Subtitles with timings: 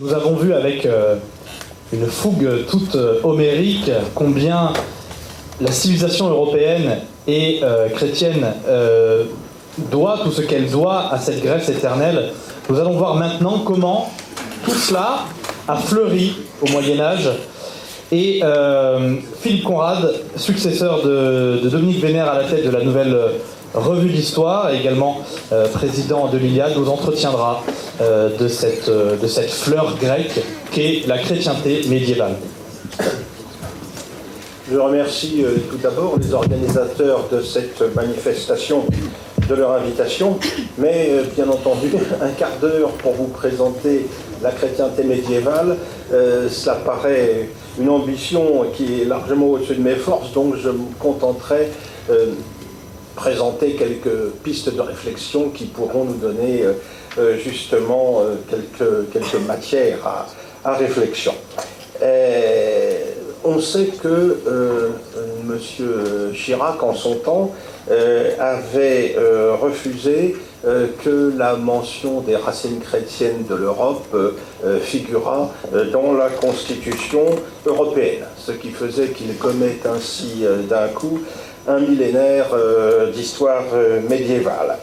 [0.00, 1.16] Nous avons vu avec euh,
[1.92, 4.72] une fougue toute euh, homérique combien
[5.60, 8.54] la civilisation européenne et euh, chrétienne
[9.90, 12.30] doit tout ce qu'elle doit à cette Grèce éternelle.
[12.70, 14.10] Nous allons voir maintenant comment
[14.64, 15.26] tout cela
[15.68, 17.28] a fleuri au Moyen Âge.
[18.12, 18.40] Et
[19.42, 23.14] Philippe Conrad, successeur de, de Dominique Vénère à la tête de la nouvelle
[23.74, 27.62] revue d'histoire également euh, président de l'Iliade, nous entretiendra
[28.00, 30.40] euh, de, cette, euh, de cette fleur grecque
[30.70, 32.36] qu'est la chrétienté médiévale.
[34.70, 38.84] Je remercie tout d'abord les organisateurs de cette manifestation
[39.46, 40.38] de leur invitation,
[40.78, 41.88] mais bien entendu,
[42.22, 44.06] un quart d'heure pour vous présenter
[44.40, 45.76] la chrétienté médiévale,
[46.10, 51.68] cela paraît une ambition qui est largement au-dessus de mes forces, donc je me contenterai
[53.14, 56.72] présenter quelques pistes de réflexion qui pourront nous donner euh,
[57.18, 60.26] euh, justement euh, quelques, quelques matières
[60.64, 61.34] à, réflexion.
[63.44, 64.38] on sait que
[65.44, 65.58] M.
[66.32, 67.50] Chirac, en son temps,
[68.38, 69.16] avait
[69.60, 74.16] refusé que la mention des racines chrétiennes de l'Europe
[74.82, 75.50] figurât
[75.92, 77.24] dans la Constitution
[77.66, 81.22] européenne, ce qui faisait qu'il commet ainsi d'un coup
[81.66, 84.78] un millénaire euh, d'histoire euh, médiévale.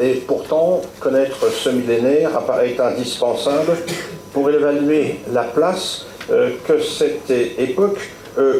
[0.00, 3.76] Et pourtant, connaître ce millénaire apparaît indispensable
[4.32, 8.10] pour évaluer la place euh, que cette époque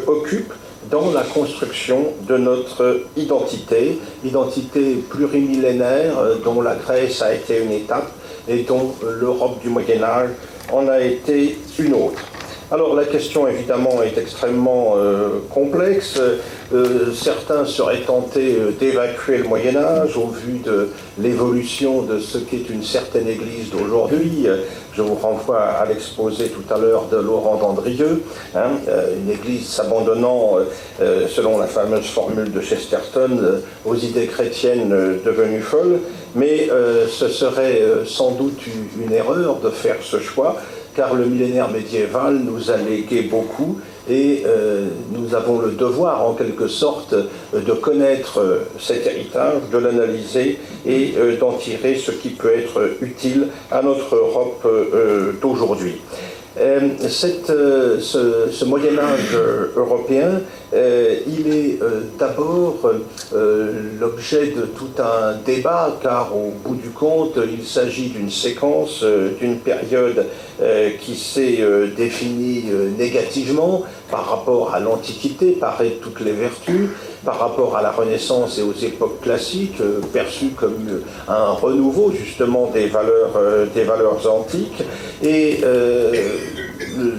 [0.07, 0.53] occupe
[0.89, 6.13] dans la construction de notre identité, identité plurimillénaire
[6.45, 8.09] dont la Grèce a été une étape
[8.47, 10.29] et dont l'Europe du Moyen Âge
[10.71, 12.23] en a été une autre.
[12.71, 16.19] Alors la question évidemment est extrêmement euh, complexe.
[16.73, 22.39] Euh, certains seraient tentés euh, d'évacuer le Moyen Âge au vu de l'évolution de ce
[22.39, 24.47] qu'est une certaine Église d'aujourd'hui.
[24.93, 28.23] Je vous renvoie à l'exposé tout à l'heure de Laurent Dandrieux,
[28.55, 30.57] hein, une Église s'abandonnant,
[31.29, 34.89] selon la fameuse formule de Chesterton, aux idées chrétiennes
[35.25, 35.99] devenues folles.
[36.35, 36.69] Mais
[37.09, 38.61] ce serait sans doute
[38.97, 40.57] une erreur de faire ce choix
[40.95, 43.79] car le millénaire médiéval nous a légué beaucoup
[44.09, 47.15] et euh, nous avons le devoir en quelque sorte
[47.53, 52.97] de connaître euh, cet héritage, de l'analyser et euh, d'en tirer ce qui peut être
[53.01, 54.67] utile à notre Europe
[55.41, 55.95] d'aujourd'hui.
[56.57, 57.99] Ce,
[58.51, 59.37] ce, Moyen Âge
[59.75, 60.41] européen
[60.75, 62.91] euh, il est euh, d'abord
[63.33, 69.03] euh, l'objet de tout un débat, car au bout du compte, il s'agit d'une séquence,
[69.39, 70.25] d'une période
[71.01, 71.59] qui s'est
[71.97, 72.65] définie
[72.97, 76.89] négativement par rapport à l'Antiquité, par toutes les vertus,
[77.23, 79.81] par rapport à la Renaissance et aux époques classiques,
[80.13, 83.31] perçues comme un renouveau justement des valeurs,
[83.85, 84.83] valeurs antiques.
[85.23, 85.59] Et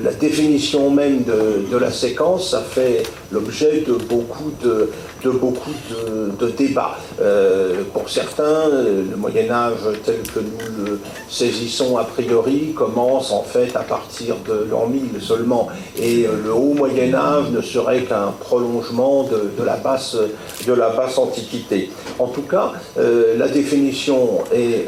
[0.03, 4.91] la définition même de, de la séquence, ça fait l'objet de beaucoup de,
[5.27, 5.75] de beaucoup
[6.39, 6.97] de, débats.
[7.21, 13.43] Euh, pour certains, le Moyen Âge tel que nous le saisissons a priori commence en
[13.43, 18.03] fait à partir de l'an 1000 seulement, et euh, le haut Moyen Âge ne serait
[18.03, 20.17] qu'un prolongement de, la basse,
[20.67, 21.91] de la basse Antiquité.
[22.19, 24.87] En tout cas, euh, la définition est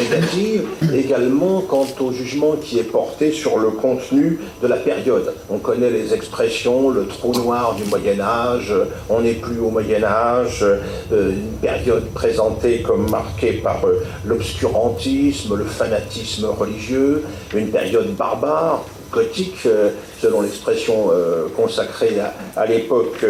[0.00, 5.32] négative également quant au jugement qui est porté sur le contenu de la période.
[5.48, 8.74] On connaît les expressions, le trou noir du Moyen Âge,
[9.08, 15.56] on n'est plus au Moyen Âge, euh, une période présentée comme marquée par euh, l'obscurantisme,
[15.56, 17.22] le fanatisme religieux,
[17.54, 21.10] une période barbare, gothique, euh, selon l'expression
[21.54, 22.16] consacrée
[22.56, 23.24] à, l'époque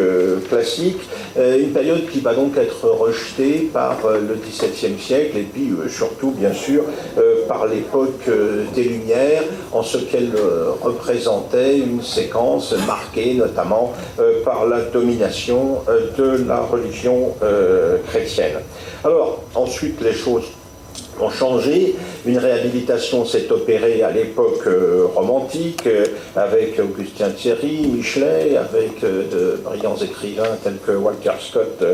[0.48, 1.00] classique,
[1.36, 6.52] une période qui va donc être rejetée par le XVIIe siècle et puis surtout, bien
[6.52, 6.84] sûr,
[7.48, 8.28] par l'époque
[8.74, 10.32] des Lumières, en ce qu'elle
[10.82, 13.92] représentait une séquence marquée notamment
[14.44, 15.78] par la domination
[16.18, 17.34] de la religion
[18.08, 18.58] chrétienne.
[19.04, 20.44] Alors, ensuite, les choses
[21.20, 21.96] ont changé.
[22.26, 29.24] Une réhabilitation s'est opérée à l'époque euh, romantique euh, avec Augustin Thierry, Michelet, avec euh,
[29.30, 31.84] de brillants écrivains tels que Walter Scott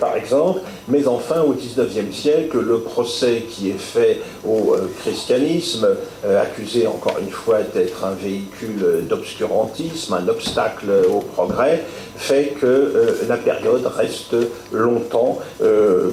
[0.00, 0.60] par exemple.
[0.88, 5.86] Mais enfin, au XIXe siècle, le procès qui est fait au christianisme,
[6.24, 11.82] accusé encore une fois d'être un véhicule d'obscurantisme, un obstacle au progrès,
[12.16, 14.34] fait que la période reste
[14.72, 15.38] longtemps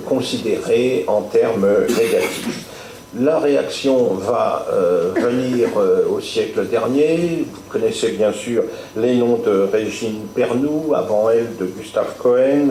[0.07, 2.68] considérée en termes négatifs.
[3.17, 7.45] La réaction va euh, venir euh, au au siècle dernier.
[7.49, 8.63] Vous connaissez bien sûr
[8.97, 12.67] les noms de Régine Pernoud, avant elle de Gustave Cohen,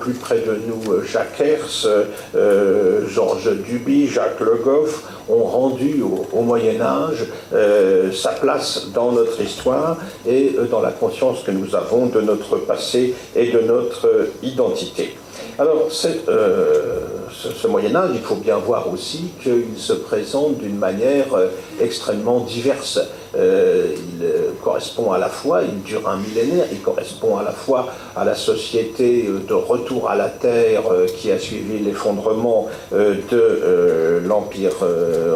[0.00, 1.88] plus près de nous Jacques Hers,
[3.08, 6.02] Georges Duby, Jacques Le Goff ont rendu
[6.32, 7.24] au, Moyen Âge
[8.12, 9.96] sa place dans notre histoire
[10.28, 15.16] et dans la conscience que nous avons de notre passé et de notre identité.
[15.58, 15.88] Alors,
[16.28, 16.98] euh,
[17.32, 21.48] ce, Moyen Âge, il faut bien voir aussi qu'il se présente d'une manière euh,
[21.80, 23.00] extrêmement diverse.
[23.34, 27.50] Euh, il euh, correspond à la fois, il dure un millénaire, il correspond à la
[27.50, 30.82] fois à la société de retour à la terre
[31.16, 34.72] qui a suivi l'effondrement de l'Empire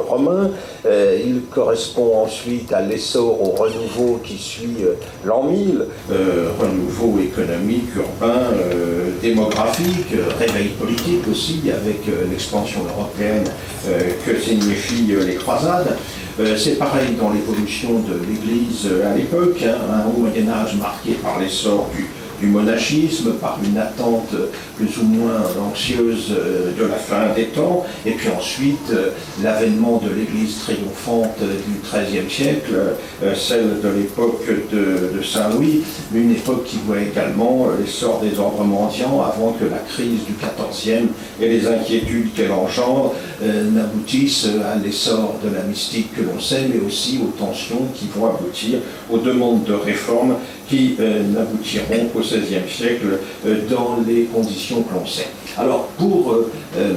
[0.08, 0.50] romain,
[0.84, 4.78] il correspond ensuite à l'essor, au renouveau qui suit
[5.24, 5.84] l'an 1000,
[6.58, 8.48] renouveau économique, urbain,
[9.20, 12.00] démographique, réveil politique aussi, avec
[12.30, 13.44] l'expansion européenne
[14.26, 15.96] que signifient les croisades.
[16.40, 21.12] Euh, c'est pareil dans l'évolution de l'Église à l'époque, hein, un haut Moyen Âge marqué
[21.22, 22.08] par l'essor du,
[22.40, 24.34] du monachisme, par une attente
[24.80, 29.10] plus ou moins anxieuse euh, de la fin des temps, et puis ensuite euh,
[29.42, 32.72] l'avènement de l'Église triomphante du XIIIe siècle,
[33.22, 35.82] euh, celle de l'époque de, Saint-Louis,
[36.14, 41.08] une époque qui voit également l'essor des ordres mendiants avant que la crise du XIVe
[41.40, 46.80] et les inquiétudes qu'elle engendre n'aboutissent à l'essor de la mystique que l'on sait, mais
[46.84, 48.78] aussi aux tensions qui vont aboutir
[49.10, 50.36] aux demandes de réforme
[50.68, 53.18] qui n'aboutiront qu'au XVIe siècle
[53.68, 55.28] dans les conditions que l'on sait.
[55.56, 56.94] Alors, pour euh, euh,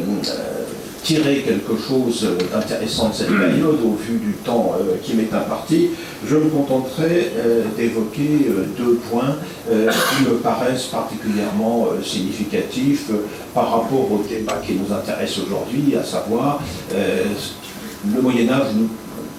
[1.04, 5.90] tirer quelque chose d'intéressant de cette période au vu du temps euh, qui m'est imparti,
[6.26, 7.32] je me contenterai
[7.78, 8.48] d'évoquer
[8.78, 9.36] deux points
[9.68, 13.10] qui me paraissent particulièrement significatifs
[13.54, 16.62] par rapport au débat qui nous intéresse aujourd'hui, à savoir
[16.96, 18.68] le Moyen Âge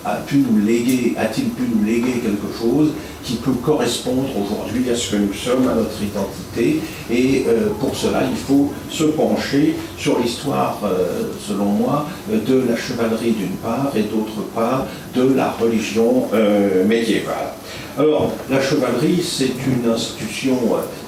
[0.04, 2.90] a pu nous léguer, a-t-il pu nous léguer quelque chose
[3.22, 6.80] qui peut correspondre aujourd'hui à ce que nous sommes, à notre identité?
[7.10, 12.76] Et euh, pour cela, il faut se pencher sur l'histoire, euh, selon moi, de la
[12.76, 17.54] chevalerie d'une part et d'autre part de la religion euh, médiévale.
[17.96, 20.58] Alors, la chevalerie, c'est une institution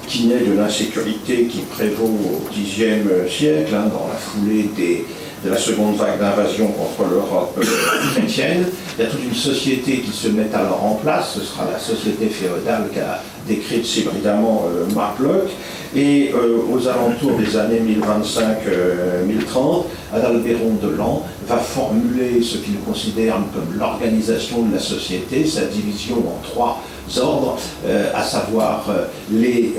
[0.07, 5.05] qui naît de l'insécurité qui prévaut au Xe siècle, hein, dans la foulée des
[5.43, 7.59] de la seconde vague d'invasion contre l'Europe
[8.13, 8.65] chrétienne.
[8.97, 11.79] Il y a toute une société qui se met alors en place, ce sera la
[11.79, 15.51] société féodale qu'a décrite si brillamment euh, Marc Locke.
[15.95, 23.35] Et euh, aux alentours des années 1025-1030, Adalbéron de Lan va formuler ce qu'il considère
[23.53, 26.81] comme l'organisation de la société, sa division en trois
[27.17, 28.85] ordres, euh, à savoir
[29.31, 29.75] les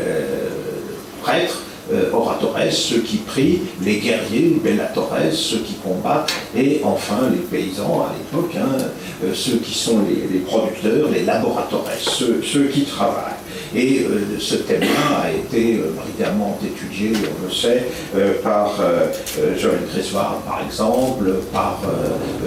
[1.22, 1.67] prêtres, euh,
[2.12, 8.06] oratores, ceux qui prient, les guerriers, les bellatores, ceux qui combattent, et enfin les paysans
[8.06, 8.78] à l'époque, hein,
[9.24, 13.37] euh, ceux qui sont les, producteurs, les laboratores, ceux, qui travaillent.
[13.74, 17.86] Et euh, ce thème-là a été brillamment étudié, on le sait,
[18.42, 18.76] par
[19.56, 21.80] Joël Griswald par exemple, par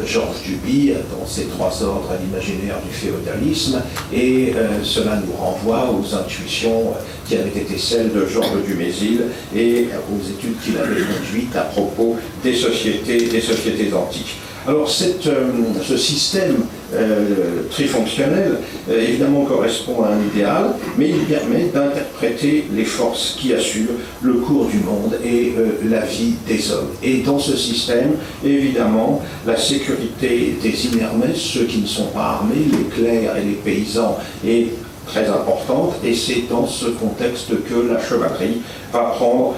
[0.05, 3.81] Georges Duby dans ses trois ordres à l'imaginaire du féodalisme,
[4.13, 4.53] et
[4.83, 6.93] cela nous renvoie aux intuitions
[7.27, 9.21] qui avaient été celles de Georges Dumézil
[9.55, 14.37] et aux études qu'il avait conduites à propos des sociétés, des sociétés antiques.
[14.67, 15.47] Alors euh,
[15.81, 16.57] ce système
[16.93, 18.59] euh, trifonctionnel
[18.91, 24.33] euh, évidemment correspond à un idéal, mais il permet d'interpréter les forces qui assurent le
[24.33, 25.53] cours du monde et
[25.89, 26.89] la vie des hommes.
[27.01, 28.11] Et dans ce système,
[28.45, 33.55] évidemment, la sécurité des inermes, ceux qui ne sont pas armés, les clercs et les
[33.55, 34.67] paysans, est
[35.07, 38.61] très importante, et c'est dans ce contexte que la chevalerie
[38.93, 39.55] va prendre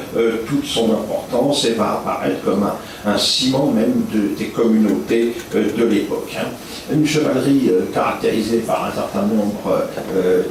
[0.48, 2.76] toute son importance et va apparaître comme un,
[3.18, 4.06] ciment même
[4.38, 6.36] des communautés euh, de l'époque.
[6.38, 6.48] Hein.
[6.92, 9.88] Une chevalerie euh, caractérisée par un certain nombre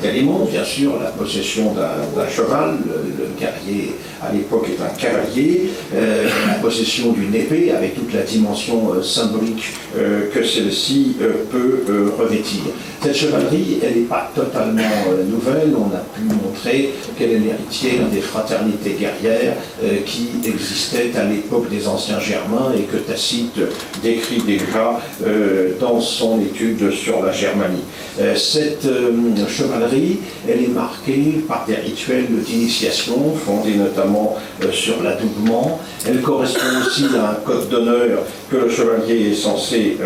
[0.02, 6.54] d'éléments, bien sûr, la possession d'un cheval, le, guerrier à l'époque est un cavalier, la
[6.60, 11.16] possession d'une épée avec toute la dimension symbolique que celle-ci
[11.50, 12.62] peut revêtir.
[13.02, 14.82] Cette chevalerie, elle n'est pas totalement
[15.28, 21.24] nouvelle, on a pu montrer qu'elle est l'héritière des fraternités guerrières euh, qui existaient à
[21.24, 23.58] l'époque des anciens Germains et que Tacite
[24.02, 27.83] décrit déjà euh, dans son étude sur la Germanie.
[28.21, 28.88] Euh, cette
[29.49, 34.37] chevalerie, elle est marquée par des rituels d'initiation fondés notamment
[34.73, 35.81] sur l'adoubement.
[36.07, 39.97] Elle correspond aussi à un code d'honneur que le chevalier est censé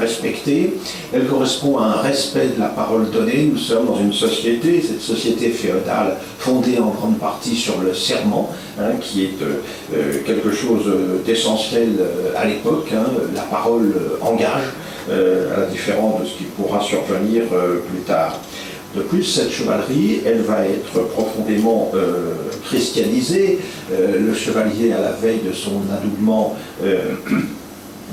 [0.00, 0.74] respecter.
[1.12, 3.50] Elle correspond à un respect de la parole donnée.
[3.52, 8.50] Nous sommes dans une société, cette société féodale fondée en grande partie sur le serment,
[8.78, 9.60] hein, qui est euh,
[9.94, 10.90] euh, quelque chose
[11.24, 12.88] d'essentiel euh, à l'époque.
[12.94, 13.04] Hein.
[13.34, 14.64] la parole engage.
[15.08, 18.38] À la différence de ce qui pourra survenir plus tard.
[18.94, 21.92] De plus, cette chevalerie, elle va être profondément
[22.64, 23.60] christianisée.
[23.90, 26.56] le chevalier, à la veille de son adoubement,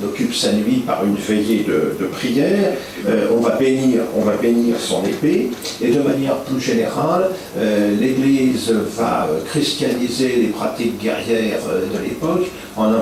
[0.03, 2.73] occupe sa nuit par une veillée de, prière,
[3.07, 5.49] euh, on, va bénir, on va bénir son épée,
[5.81, 12.47] et de manière plus générale, euh, l'Église va christianiser les pratiques guerrières euh, de l'époque
[12.75, 12.93] en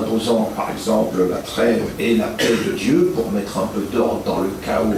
[0.55, 4.39] par exemple la trêve et la paix de Dieu pour mettre un peu d'ordre dans
[4.39, 4.93] le chaos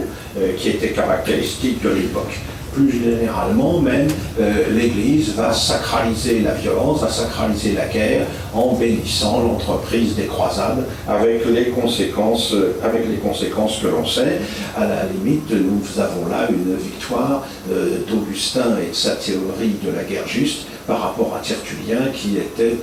[0.57, 2.39] qui était caractéristique de l'époque
[2.77, 4.07] plus généralement, même
[4.39, 10.85] euh, l'Église va sacraliser la violence, va sacraliser la guerre en bénissant l'entreprise des croisades
[11.07, 12.73] avec les conséquences, euh,
[13.81, 14.39] que l'on sait.
[14.75, 19.91] À la limite, nous avons là une victoire euh, d'Augustin et de sa théorie de
[19.95, 22.77] la guerre juste par rapport à Tertullien qui était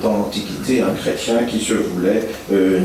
[0.00, 2.28] dans l'Antiquité un chrétien qui se voulait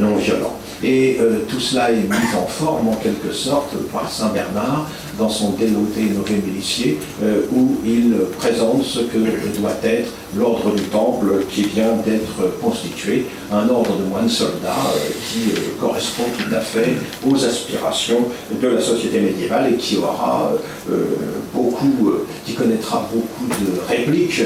[0.01, 0.57] non violent.
[0.83, 1.17] Et
[1.49, 4.87] tout cela est mis en forme en quelque sorte par Saint Bernard
[5.17, 9.17] dans son dénoté Nové Milicier, euh, où il présente ce que
[9.59, 15.09] doit être l'ordre du Temple qui vient d'être constitué, un ordre de moines soldats euh,
[15.29, 16.93] qui euh, correspond tout à fait
[17.27, 18.25] aux aspirations
[18.59, 20.51] de la société médiévale et qui aura
[21.53, 22.11] beaucoup,
[22.45, 24.43] qui connaîtra beaucoup de répliques,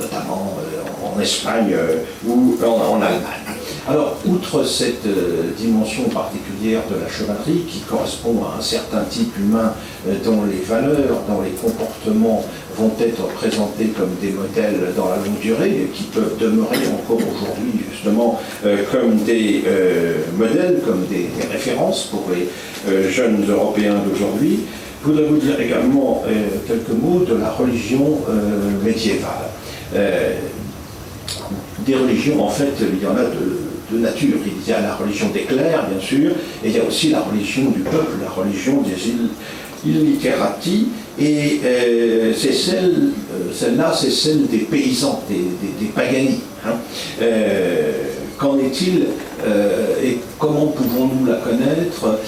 [0.00, 0.56] notamment
[1.04, 1.74] en Espagne
[2.26, 3.47] ou en Allemagne.
[3.88, 9.34] Alors, outre cette euh, dimension particulière de la chevalerie qui correspond à un certain type
[9.38, 9.72] humain
[10.06, 12.44] euh, dont les valeurs, dont les comportements
[12.76, 17.16] vont être présentés comme des modèles dans la longue durée et qui peuvent demeurer encore
[17.16, 19.64] aujourd'hui justement euh, comme des
[20.36, 24.60] modèles, comme des, références pour les jeunes Européens d'aujourd'hui,
[25.00, 26.24] je voudrais vous dire également
[26.66, 28.18] quelques mots de la religion
[28.84, 29.48] médiévale.
[31.86, 34.36] des religions, en fait, il y en a de de nature.
[34.44, 36.30] Il y a la religion des clercs, bien sûr,
[36.64, 38.96] et il y a aussi la religion du peuple, la religion des
[39.84, 45.36] illiterati, et euh, c'est celle, euh, celle-là, c'est celle des paysans, des,
[45.80, 46.40] des, pagani.
[46.66, 46.72] Hein.
[47.22, 47.92] Euh,
[48.36, 49.06] qu'en est-il
[50.02, 52.18] et comment pouvons-nous la connaître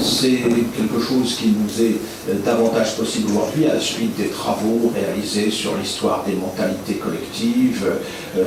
[0.00, 0.38] C'est
[0.76, 5.76] quelque chose qui nous est davantage possible aujourd'hui à la suite des travaux réalisés sur
[5.76, 7.86] l'histoire des mentalités collectives,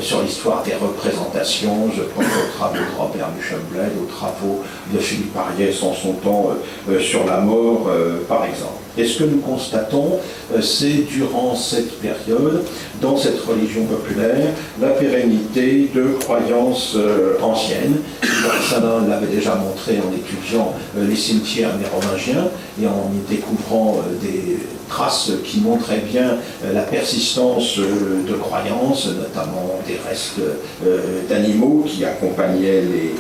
[0.01, 1.89] sur l'histoire des représentations.
[1.95, 4.63] Je pense aux travaux de Robert Muchembled, aux travaux
[4.93, 6.49] de Philippe Ariès en son temps
[6.99, 7.89] sur la mort,
[8.27, 8.85] par exemple.
[8.97, 10.19] Et ce que nous constatons,
[10.53, 12.63] euh, c'est durant cette période,
[13.01, 14.47] dans cette religion populaire,
[14.81, 17.37] la pérennité de croyances euh,
[18.69, 22.47] Salin l'avait déjà montré en étudiant euh, les cimetières mérovingiens
[22.81, 24.57] et en y découvrant des
[24.89, 26.37] traces qui montraient bien
[26.73, 30.39] la persistance de croyances, notamment des restes
[31.27, 33.15] d'animaux qui accompagnaient les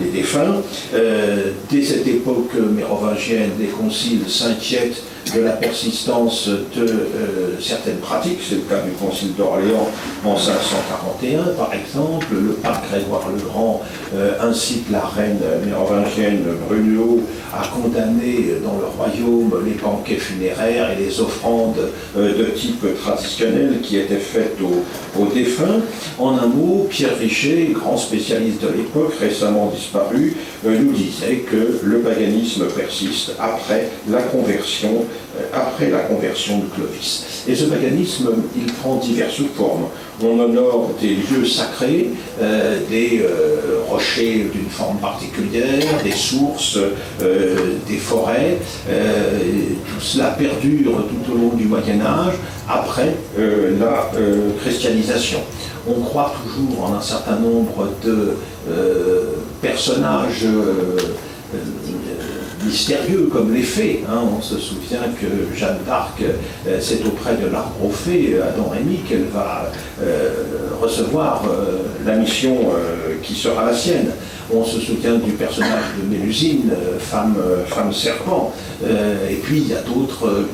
[0.00, 0.62] les défunts.
[0.94, 5.02] Euh, dès cette époque mérovingienne, les conciles s'inquiètent
[5.34, 8.40] de la persistance de euh, certaines pratiques.
[8.48, 9.88] C'est le cas du Concile d'Orléans
[10.24, 12.26] en 541, par exemple.
[12.32, 13.82] Le pape Grégoire le Grand
[14.14, 17.20] euh, incite la reine mérovingienne Bruno
[17.52, 23.80] à condamner dans le royaume les banquets funéraires et les offrandes euh, de type traditionnel
[23.82, 25.80] qui étaient faites aux, défunts.
[26.18, 31.98] En un mot, Pierre Richer, grand spécialiste de l'époque, récemment disparu, nous disait que le
[32.00, 35.04] paganisme persiste après la conversion
[35.52, 37.44] après la conversion de Clovis.
[37.48, 39.86] Et ce paganisme, il prend diverses formes.
[40.22, 46.78] On honore des lieux sacrés, euh, des euh, rochers d'une forme particulière, des sources,
[47.20, 48.58] des forêts.
[48.86, 52.34] tout cela perdure tout au long du Moyen Âge,
[52.68, 54.10] après la
[54.60, 55.40] christianisation.
[55.88, 58.36] On croit toujours en un certain nombre de
[59.62, 60.46] personnages
[62.66, 64.04] mystérieux comme les fées.
[64.08, 64.20] Hein.
[64.36, 68.98] On se souvient que Jeanne d'Arc, euh, c'est auprès de l'arbre aux euh, Adam Rémy,
[69.08, 69.70] qu'elle va
[70.02, 70.30] euh,
[70.80, 71.42] recevoir
[72.04, 72.56] la mission
[73.22, 74.10] qui sera la sienne.
[74.52, 76.70] On se souvient du personnage de Mélusine,
[77.00, 78.52] femme, femme serpent.
[78.84, 80.44] et puis il y a d'autres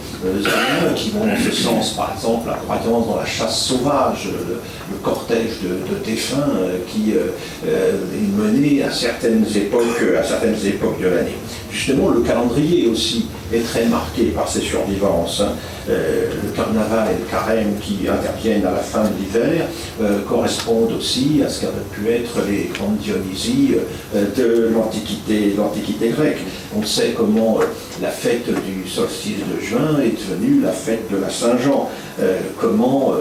[0.94, 1.90] qui vont dans ce sens.
[1.94, 6.52] Par exemple, la croyance dans la chasse sauvage, le, cortège de, défunts
[6.88, 11.36] qui est mené à certaines époques, à certaines époques de l'année.
[11.72, 15.40] Justement, le calendrier aussi est très marqué par ces survivances.
[15.40, 15.52] Hein.
[15.88, 19.66] le carnaval et le carême qui interviennent à la fin de l'hiver
[20.28, 23.74] correspondent aussi à ce qu'avaient pu être les grandes Dionysies
[24.14, 26.38] de l'Antiquité, l'Antiquité grecque.
[26.76, 27.58] On sait comment
[28.00, 31.90] la fête du solstice de juin est devenue la fête de la Saint-Jean.
[32.58, 33.14] comment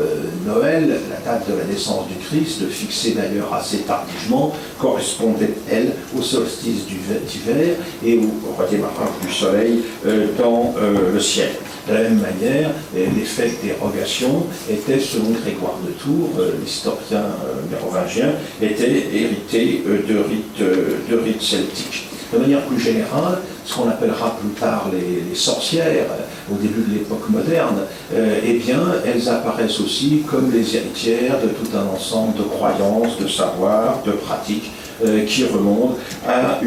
[0.46, 6.22] Noël, la date de la naissance du Christ, fixée d'ailleurs assez tardivement, correspondait, elle, au
[6.22, 11.50] solstice d'hiver et au redémarrage du soleil euh, dans euh, le ciel.
[11.88, 17.24] De la même manière, les fêtes d'érogation étaient, selon Grégoire de Tours, euh, l'historien
[17.72, 22.08] mérovingien, étaient héritées de rites celtiques.
[22.32, 26.06] De manière plus générale, ce qu'on appellera plus tard les, sorcières
[26.52, 27.82] au début de l'époque moderne,
[28.14, 33.28] eh bien, elles apparaissent aussi comme les héritières de tout un ensemble de croyances, de
[33.28, 34.81] savoirs, de pratiques euh,
[35.28, 36.60] qui remontent à,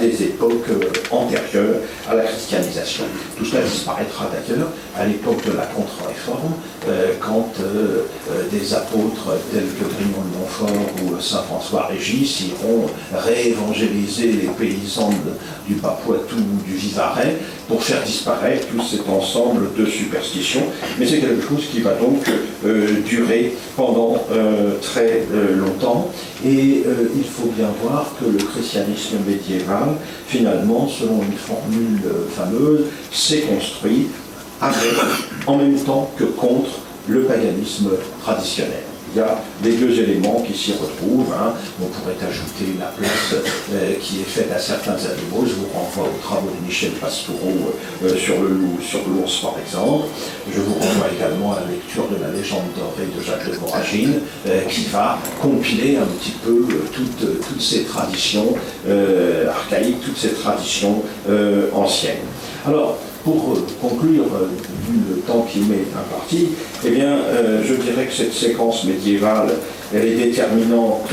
[0.00, 1.76] des époques euh, antérieures
[2.08, 3.04] à la christianisation.
[3.36, 6.54] Tout cela disparaîtra d'ailleurs à l'époque de la contre-réforme,
[6.88, 7.52] euh, quand
[8.50, 15.10] des apôtres tels que Grimond de Montfort ou Saint François Régis iront réévangéliser les paysans
[15.66, 17.36] du Bas-Poitou ou du Vivarais
[17.68, 20.64] pour faire disparaître tout cet ensemble de superstitions.
[20.98, 22.22] Mais c'est quelque chose qui va donc
[23.06, 24.22] durer pendant
[24.82, 26.10] très longtemps.
[26.44, 26.84] Et
[27.16, 29.96] il faut bien voir que le christianisme médiéval,
[30.26, 34.08] finalement, selon une formule euh, fameuse, s'est construit
[34.60, 34.94] avec,
[35.46, 36.70] en même temps que contre
[37.08, 37.90] le paganisme
[38.22, 38.85] traditionnel
[39.16, 41.32] il y a les deux éléments qui s'y retrouvent.
[41.32, 41.54] Hein.
[41.82, 43.34] On pourrait ajouter la place
[43.72, 45.44] euh, qui est faite à certains animaux.
[45.46, 47.72] Je vous renvoie aux travaux de Michel Pastoureau
[48.04, 50.08] euh, sur le loup, sur l'ours par exemple.
[50.52, 54.20] Je vous renvoie également à la lecture de la légende dorée de Jacques de Moragine,
[54.46, 58.54] euh, qui va compiler un petit peu toutes, toutes ces traditions
[59.48, 61.02] archaïques, toutes ces traditions
[61.74, 62.26] anciennes.
[62.66, 64.46] Alors, pour euh, conclure, euh,
[64.88, 66.50] vu le temps qui m'est imparti,
[66.84, 69.48] eh bien, euh, je dirais que cette séquence médiévale,
[69.92, 71.12] elle est déterminante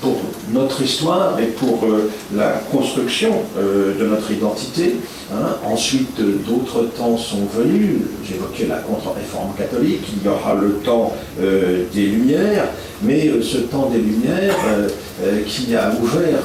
[0.00, 0.16] pour
[0.52, 1.86] notre histoire et pour
[2.34, 4.96] la construction de notre identité.
[5.30, 5.56] Hein.
[5.64, 7.98] Ensuite, d'autres temps sont venus.
[8.26, 10.02] J'évoquais la contre-réforme catholique.
[10.16, 12.68] Il y aura le temps des Lumières.
[13.02, 14.56] Mais ce temps des Lumières,
[15.46, 16.44] qui a ouvert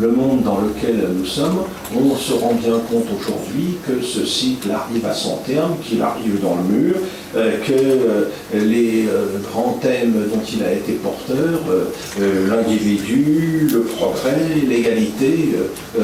[0.00, 1.64] le monde dans lequel nous sommes,
[1.96, 6.40] on se rend bien compte aujourd'hui que ce cycle arrive à son terme, qu'il arrive
[6.40, 6.94] dans le mur,
[7.34, 9.06] que les
[9.50, 11.60] grands thèmes dont il a été porteur,
[12.48, 14.36] l'individu, le progrès,
[14.68, 15.54] l'égalité,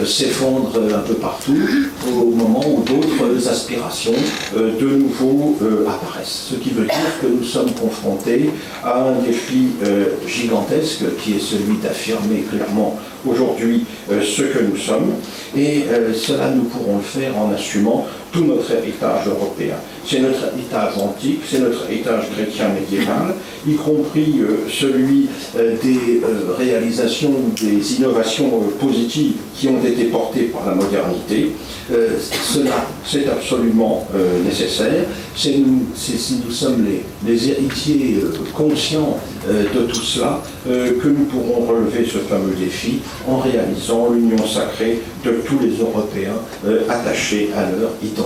[0.04, 1.68] s'effondrent un peu partout
[2.08, 4.14] au moment où d'autres aspirations
[4.56, 6.48] de nouveau apparaissent.
[6.50, 8.50] Ce qui veut dire que nous sommes confrontés
[8.84, 14.76] à un défi euh, gigantesque qui est celui d'affirmer clairement aujourd'hui euh, ce que nous
[14.76, 15.12] sommes.
[15.56, 19.74] Et euh, cela, nous pourrons le faire en assumant tout notre héritage européen.
[20.06, 23.34] C'est notre héritage antique, c'est notre héritage chrétien médiéval,
[23.66, 24.36] y compris
[24.70, 26.20] celui des
[26.56, 31.52] réalisations, des innovations positives qui ont été portées par la modernité.
[31.90, 34.06] cela, c'est absolument
[34.44, 35.04] nécessaire.
[35.36, 35.56] C'est
[35.94, 38.16] si nous sommes les, les héritiers
[38.54, 45.00] conscients de tout cela que nous pourrons relever ce fameux défi en réalisant l'union sacrée
[45.24, 48.17] de tous les Européens euh, attachés à leur identité.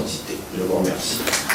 [0.57, 1.52] Je vous remercie.